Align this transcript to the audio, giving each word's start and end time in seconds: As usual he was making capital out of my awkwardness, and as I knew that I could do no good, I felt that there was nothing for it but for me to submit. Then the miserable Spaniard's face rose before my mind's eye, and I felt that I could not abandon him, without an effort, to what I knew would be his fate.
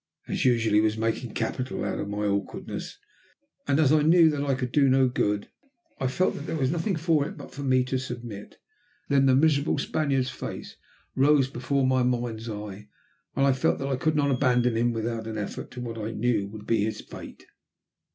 As 0.27 0.45
usual 0.45 0.73
he 0.73 0.81
was 0.81 0.97
making 0.97 1.35
capital 1.35 1.85
out 1.85 1.99
of 1.99 2.09
my 2.09 2.25
awkwardness, 2.25 2.97
and 3.67 3.79
as 3.79 3.93
I 3.93 4.01
knew 4.01 4.31
that 4.31 4.41
I 4.43 4.55
could 4.55 4.71
do 4.71 4.89
no 4.89 5.07
good, 5.07 5.51
I 5.99 6.07
felt 6.07 6.33
that 6.33 6.47
there 6.47 6.55
was 6.57 6.71
nothing 6.71 6.95
for 6.95 7.27
it 7.27 7.37
but 7.37 7.51
for 7.53 7.61
me 7.61 7.83
to 7.83 7.99
submit. 7.99 8.57
Then 9.09 9.27
the 9.27 9.35
miserable 9.35 9.77
Spaniard's 9.77 10.31
face 10.31 10.75
rose 11.13 11.51
before 11.51 11.85
my 11.85 12.01
mind's 12.01 12.49
eye, 12.49 12.87
and 13.35 13.45
I 13.45 13.53
felt 13.53 13.77
that 13.77 13.89
I 13.89 13.95
could 13.95 14.15
not 14.15 14.31
abandon 14.31 14.75
him, 14.75 14.91
without 14.91 15.27
an 15.27 15.37
effort, 15.37 15.69
to 15.69 15.81
what 15.81 15.99
I 15.99 16.09
knew 16.13 16.47
would 16.47 16.65
be 16.65 16.83
his 16.83 17.01
fate. 17.01 17.45